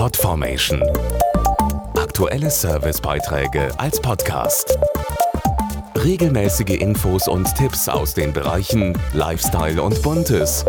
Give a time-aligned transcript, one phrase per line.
[0.00, 0.82] Podformation.
[1.94, 4.78] Aktuelle Servicebeiträge als Podcast.
[5.94, 10.64] Regelmäßige Infos und Tipps aus den Bereichen Lifestyle und Buntes.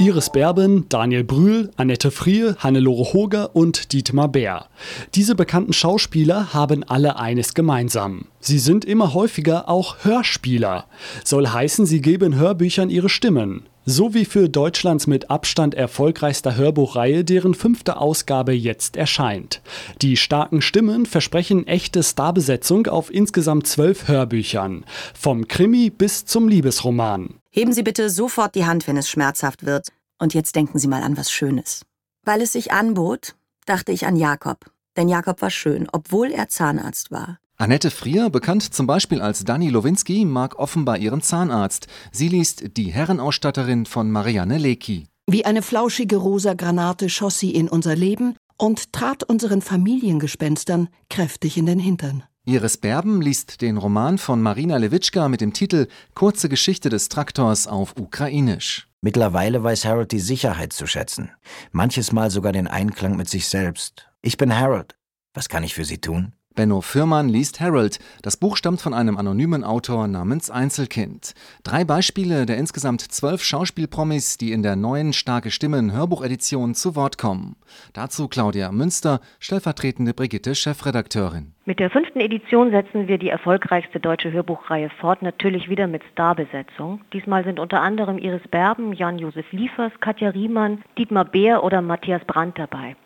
[0.00, 4.66] Iris Berben, Daniel Brühl, Annette Frie, Hannelore Hoger und Dietmar Bär.
[5.14, 8.26] Diese bekannten Schauspieler haben alle eines gemeinsam.
[8.40, 10.86] Sie sind immer häufiger auch Hörspieler.
[11.22, 13.66] Soll heißen, sie geben Hörbüchern ihre Stimmen.
[13.90, 19.62] So wie für Deutschlands mit Abstand erfolgreichster Hörbuchreihe, deren fünfte Ausgabe jetzt erscheint.
[20.02, 24.84] Die starken Stimmen versprechen echte Starbesetzung auf insgesamt zwölf Hörbüchern.
[25.18, 27.36] Vom Krimi bis zum Liebesroman.
[27.48, 29.88] Heben Sie bitte sofort die Hand, wenn es schmerzhaft wird.
[30.18, 31.86] Und jetzt denken Sie mal an was Schönes.
[32.26, 34.66] Weil es sich anbot, dachte ich an Jakob.
[34.98, 37.38] Denn Jakob war schön, obwohl er Zahnarzt war.
[37.60, 41.88] Annette Frier, bekannt zum Beispiel als Dani Lowinski, mag offenbar ihren Zahnarzt.
[42.12, 45.08] Sie liest Die Herrenausstatterin von Marianne Lecki.
[45.26, 51.56] Wie eine flauschige rosa Granate schoss sie in unser Leben und trat unseren Familiengespenstern kräftig
[51.56, 52.22] in den Hintern.
[52.44, 57.66] Iris Berben liest den Roman von Marina Lewitschka mit dem Titel Kurze Geschichte des Traktors
[57.66, 58.88] auf Ukrainisch.
[59.00, 61.32] Mittlerweile weiß Harold die Sicherheit zu schätzen.
[61.72, 64.08] Manches Mal sogar den Einklang mit sich selbst.
[64.22, 64.94] Ich bin Harold.
[65.34, 66.34] Was kann ich für Sie tun?
[66.58, 68.00] Benno Fürmann liest Harold.
[68.22, 71.34] Das Buch stammt von einem anonymen Autor namens Einzelkind.
[71.62, 77.16] Drei Beispiele der insgesamt zwölf Schauspielpromis, die in der neuen Starke Stimmen Hörbuchedition zu Wort
[77.16, 77.54] kommen.
[77.92, 81.52] Dazu Claudia Münster, stellvertretende Brigitte Chefredakteurin.
[81.64, 87.02] Mit der fünften Edition setzen wir die erfolgreichste deutsche Hörbuchreihe fort, natürlich wieder mit Starbesetzung.
[87.12, 92.58] Diesmal sind unter anderem Iris Berben, Jan-Josef Liefers, Katja Riemann, Dietmar Beer oder Matthias Brandt
[92.58, 92.96] dabei.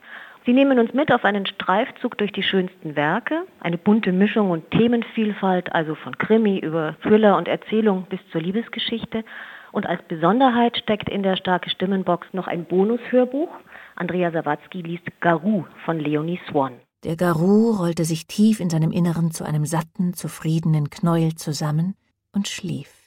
[0.44, 4.68] Sie nehmen uns mit auf einen Streifzug durch die schönsten Werke, eine bunte Mischung und
[4.72, 9.24] Themenvielfalt, also von Krimi über Thriller und Erzählung bis zur Liebesgeschichte.
[9.70, 13.50] Und als Besonderheit steckt in der starke Stimmenbox noch ein Bonushörbuch.
[13.94, 16.72] Andrea Sawatzki liest Garou von Leonie Swan.
[17.04, 21.94] Der Garou rollte sich tief in seinem Inneren zu einem satten, zufriedenen Knäuel zusammen
[22.33, 23.02] und schlief.